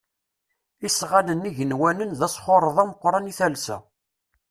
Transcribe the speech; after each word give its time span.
Isɣanen 0.87 1.47
igenwanen 1.49 2.11
d 2.19 2.21
asxurreḍ 2.27 2.77
ameqqran 2.83 3.31
i 3.31 3.33
talsa. 3.39 3.77